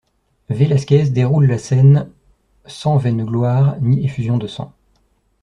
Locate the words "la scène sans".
1.45-2.97